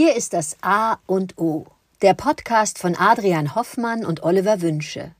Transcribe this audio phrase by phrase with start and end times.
[0.00, 1.66] Hier ist das A und O,
[2.02, 5.10] der Podcast von Adrian Hoffmann und Oliver Wünsche.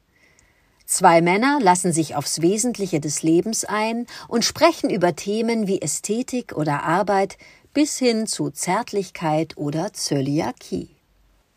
[0.87, 6.53] Zwei Männer lassen sich aufs Wesentliche des Lebens ein und sprechen über Themen wie Ästhetik
[6.53, 7.39] oder Arbeit
[7.75, 10.91] bis hin zu Zärtlichkeit oder Zöliakie.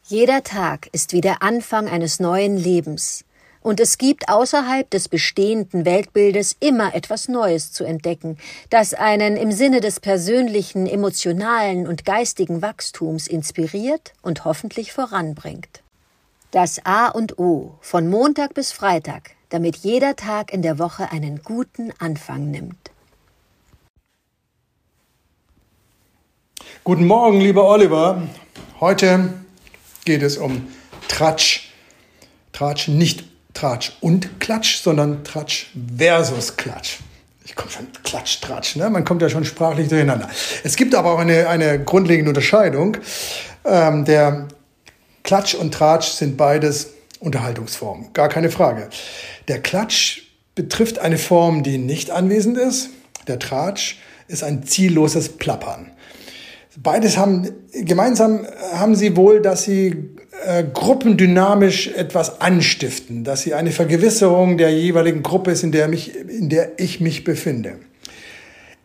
[0.02, 3.24] Jeder Tag ist wie der Anfang eines neuen Lebens,
[3.62, 8.38] und es gibt außerhalb des bestehenden Weltbildes immer etwas Neues zu entdecken,
[8.70, 15.84] das einen im Sinne des persönlichen, emotionalen und geistigen Wachstums inspiriert und hoffentlich voranbringt.
[16.52, 21.42] Das A und O von Montag bis Freitag, damit jeder Tag in der Woche einen
[21.44, 22.92] guten Anfang nimmt.
[26.84, 28.28] Guten Morgen, lieber Oliver.
[28.80, 29.34] Heute
[30.04, 30.68] geht es um
[31.08, 31.72] Tratsch.
[32.54, 37.00] Tratsch, nicht Tratsch und Klatsch, sondern Tratsch versus Klatsch.
[37.44, 38.90] Ich komme schon Klatsch, Tratsch, ne?
[38.90, 40.30] man kommt ja schon sprachlich durcheinander.
[40.64, 42.98] Es gibt aber auch eine, eine grundlegende Unterscheidung.
[43.66, 44.48] Ähm, der
[45.24, 48.90] Klatsch und Tratsch sind beides Unterhaltungsformen, gar keine Frage.
[49.48, 50.24] Der Klatsch
[50.56, 52.90] betrifft eine Form, die nicht anwesend ist.
[53.28, 55.92] Der Tratsch ist ein zielloses Plappern.
[56.78, 60.12] Beides haben gemeinsam haben sie wohl, dass sie
[60.46, 66.16] äh, gruppendynamisch etwas anstiften, dass sie eine Vergewisserung der jeweiligen Gruppe ist, in der, mich,
[66.16, 67.74] in der ich mich befinde.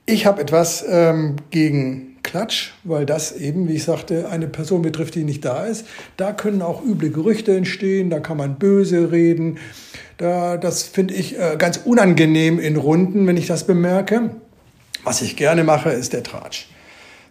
[0.04, 5.14] Ich habe etwas ähm, gegen Klatsch, weil das eben, wie ich sagte, eine Person betrifft,
[5.14, 5.86] die nicht da ist.
[6.16, 9.58] Da können auch üble Gerüchte entstehen, da kann man böse reden.
[10.16, 14.30] Da, das finde ich äh, ganz unangenehm in Runden, wenn ich das bemerke.
[15.04, 16.66] Was ich gerne mache, ist der Tratsch.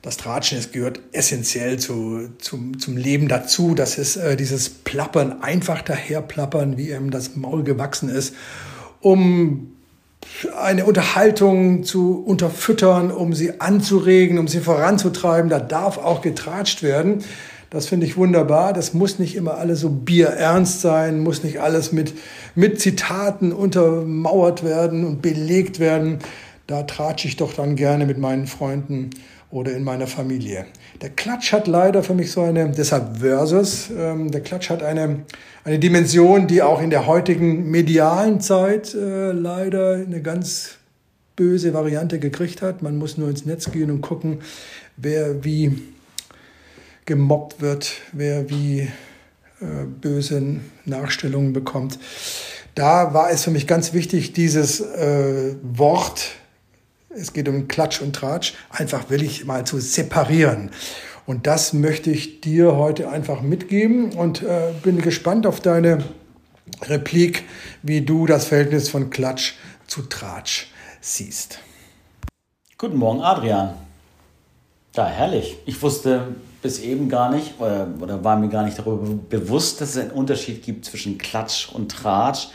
[0.06, 3.74] Das Tratschen es gehört essentiell zu, zum, zum Leben dazu.
[3.74, 8.36] Das ist äh, dieses Plappern, einfach daherplappern, wie ihm das Maul gewachsen ist,
[9.02, 9.72] um
[10.62, 15.50] eine Unterhaltung zu unterfüttern, um sie anzuregen, um sie voranzutreiben.
[15.50, 17.24] Da darf auch getratscht werden.
[17.72, 18.74] Das finde ich wunderbar.
[18.74, 22.14] Das muss nicht immer alles so bierernst sein, muss nicht alles mit,
[22.54, 26.20] mit Zitaten untermauert werden und belegt werden.
[26.68, 29.10] Da tratsche ich doch dann gerne mit meinen Freunden
[29.52, 30.66] oder in meiner Familie.
[31.02, 35.24] Der Klatsch hat leider für mich so eine, deshalb Versus, ähm, der Klatsch hat eine,
[35.64, 40.78] eine Dimension, die auch in der heutigen medialen Zeit äh, leider eine ganz
[41.36, 42.82] böse Variante gekriegt hat.
[42.82, 44.40] Man muss nur ins Netz gehen und gucken,
[44.98, 45.82] wer wie
[47.06, 48.82] gemobbt wird, wer wie
[49.62, 50.42] äh, böse
[50.86, 52.00] Nachstellungen bekommt.
[52.74, 56.32] Da war es für mich ganz wichtig, dieses äh, Wort
[57.16, 60.72] es geht um Klatsch und Tratsch, einfach will ich mal zu separieren.
[61.26, 66.04] Und das möchte ich dir heute einfach mitgeben und äh, bin gespannt auf deine
[66.84, 67.44] Replik,
[67.82, 69.54] wie du das Verhältnis von Klatsch
[69.88, 70.68] zu Tratsch
[71.02, 71.60] siehst.
[72.78, 73.74] Guten Morgen, Adrian.
[74.96, 75.58] Ja, herrlich.
[75.66, 79.92] Ich wusste bis eben gar nicht oder, oder war mir gar nicht darüber bewusst, dass
[79.92, 82.50] es einen Unterschied gibt zwischen Klatsch und Tratsch.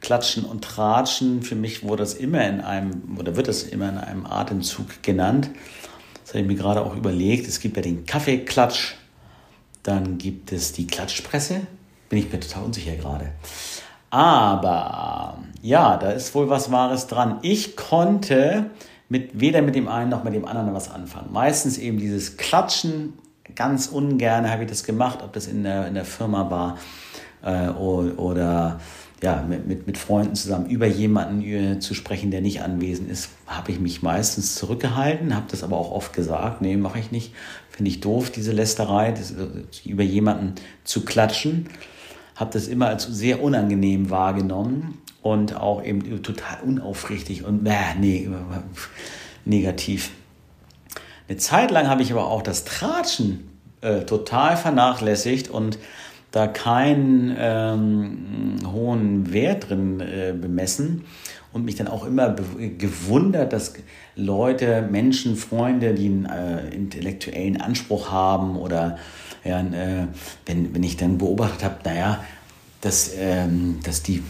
[0.00, 1.42] Klatschen und Tratschen.
[1.42, 5.50] Für mich wurde das immer in einem, oder wird das immer in einem Atemzug genannt.
[6.22, 7.48] Das habe ich mir gerade auch überlegt.
[7.48, 8.94] Es gibt ja den Kaffeeklatsch,
[9.82, 11.62] dann gibt es die Klatschpresse.
[12.08, 13.32] Bin ich mir total unsicher gerade.
[14.10, 17.38] Aber ja, da ist wohl was Wahres dran.
[17.42, 18.70] Ich konnte
[19.08, 21.32] mit, weder mit dem einen noch mit dem anderen was anfangen.
[21.32, 23.14] Meistens eben dieses Klatschen,
[23.54, 26.78] ganz ungern habe ich das gemacht, ob das in der, in der Firma war
[27.42, 28.80] äh, oder
[29.22, 33.30] ja, mit, mit, mit Freunden zusammen über jemanden äh, zu sprechen, der nicht anwesend ist,
[33.46, 37.32] habe ich mich meistens zurückgehalten, habe das aber auch oft gesagt, nee, mache ich nicht,
[37.70, 39.46] finde ich doof, diese Lästerei, das, äh,
[39.84, 41.68] über jemanden zu klatschen,
[42.36, 48.30] habe das immer als sehr unangenehm wahrgenommen und auch eben total unaufrichtig und äh, nee,
[49.44, 50.10] negativ.
[51.28, 53.48] Eine Zeit lang habe ich aber auch das Tratschen
[53.80, 55.78] äh, total vernachlässigt und
[56.30, 61.04] da keinen ähm, hohen Wert drin äh, bemessen
[61.52, 62.36] und mich dann auch immer
[62.76, 63.74] gewundert, dass
[64.14, 68.98] Leute, Menschen, Freunde, die einen äh, intellektuellen Anspruch haben oder
[69.44, 70.06] ja, äh,
[70.46, 72.22] wenn, wenn ich dann beobachtet habe, naja,
[72.80, 74.22] dass, ähm, dass die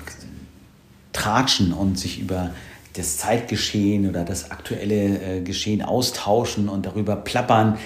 [1.13, 2.51] tratschen und sich über
[2.99, 7.79] das Zeitgeschehen oder das aktuelle äh, Geschehen austauschen und darüber plappern,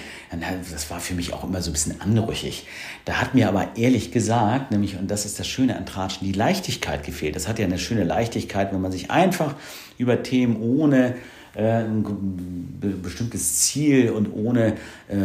[0.71, 2.65] das war für mich auch immer so ein bisschen anrüchig.
[3.05, 6.33] Da hat mir aber ehrlich gesagt, nämlich, und das ist das Schöne an Tratschen, die
[6.33, 7.35] Leichtigkeit gefehlt.
[7.35, 9.55] Das hat ja eine schöne Leichtigkeit, wenn man sich einfach
[9.97, 11.13] über Themen ohne äh,
[11.55, 14.73] ein bestimmtes Ziel und ohne
[15.07, 15.17] äh,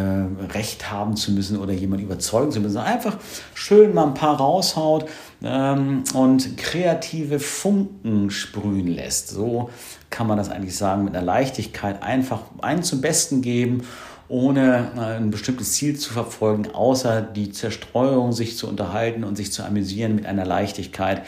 [0.52, 2.78] Recht haben zu müssen oder jemand überzeugen zu müssen.
[2.78, 3.16] Einfach
[3.54, 5.08] schön mal ein paar raushaut
[5.42, 9.28] ähm, und kreative Funken sprühen lässt.
[9.28, 9.70] So
[10.10, 13.82] kann man das eigentlich sagen, mit einer Leichtigkeit einfach einen zum Besten geben
[14.28, 19.52] ohne äh, ein bestimmtes Ziel zu verfolgen, außer die Zerstreuung, sich zu unterhalten und sich
[19.52, 21.22] zu amüsieren mit einer Leichtigkeit.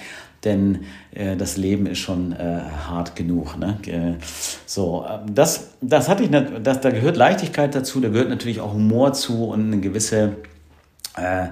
[0.44, 3.58] Denn äh, das Leben ist schon äh, hart genug.
[3.58, 3.78] Ne?
[3.86, 4.14] Äh,
[4.66, 6.30] so, ähm, das, das hatte ich,
[6.62, 10.36] das, da gehört Leichtigkeit dazu, da gehört natürlich auch Humor zu und eine gewisse,
[11.16, 11.48] äh, äh,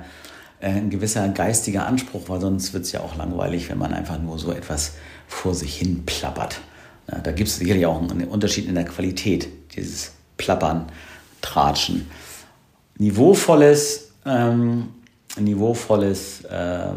[0.61, 4.39] ein gewisser geistiger Anspruch, weil sonst wird es ja auch langweilig, wenn man einfach nur
[4.39, 4.95] so etwas
[5.27, 6.61] vor sich hin plappert.
[7.11, 10.87] Ja, da gibt es sicherlich auch einen Unterschied in der Qualität, dieses Plappern
[11.41, 12.11] Tratschen.
[12.99, 14.89] Niveauvolles, ähm,
[15.37, 16.89] niveauvolles äh,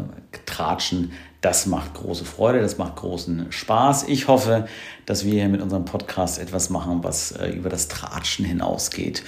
[0.46, 4.04] Tratschen, das macht große Freude, das macht großen Spaß.
[4.08, 4.66] Ich hoffe,
[5.06, 9.24] dass wir mit unserem Podcast etwas machen, was äh, über das Tratschen hinausgeht.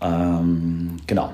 [0.00, 1.32] Ähm, genau.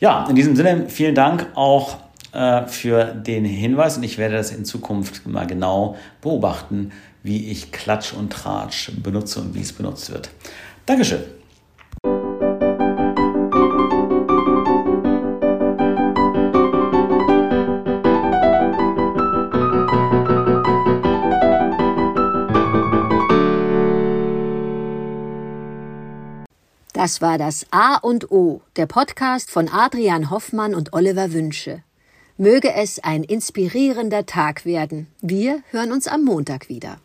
[0.00, 1.98] Ja, in diesem Sinne, vielen Dank auch
[2.32, 6.90] äh, für den Hinweis und ich werde das in Zukunft mal genau beobachten,
[7.22, 10.30] wie ich Klatsch und Tratsch benutze und wie es benutzt wird.
[10.86, 11.39] Dankeschön.
[26.92, 31.84] Das war das A und O, der Podcast von Adrian Hoffmann und Oliver Wünsche.
[32.36, 35.06] Möge es ein inspirierender Tag werden.
[35.20, 36.98] Wir hören uns am Montag wieder.